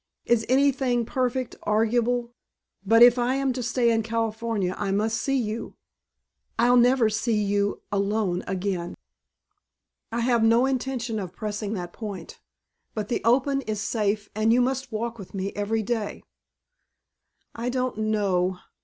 Is 0.25 0.47
anything 0.49 1.05
perfect 1.05 1.55
arguable? 1.61 2.33
But 2.83 3.03
if 3.03 3.19
I 3.19 3.35
am 3.35 3.53
to 3.53 3.61
stay 3.61 3.91
in 3.91 4.03
San 4.03 4.31
Francisco 4.31 4.81
I 4.83 4.89
must 4.89 5.15
see 5.21 5.37
you." 5.37 5.75
"I'll 6.57 6.75
never 6.75 7.07
see 7.07 7.39
you 7.39 7.83
alone 7.91 8.43
again." 8.47 8.95
"I 10.11 10.21
have 10.21 10.43
no 10.43 10.65
intention 10.65 11.19
of 11.19 11.33
pressing 11.35 11.73
that 11.75 11.93
point! 11.93 12.39
But 12.95 13.09
the 13.09 13.21
open 13.23 13.61
is 13.61 13.79
safe 13.79 14.27
and 14.33 14.51
you 14.51 14.59
must 14.59 14.91
walk 14.91 15.19
with 15.19 15.35
me 15.35 15.51
every 15.55 15.83
day." 15.83 16.23
"I 17.53 17.69
don't 17.69 17.99
know! 17.99 18.57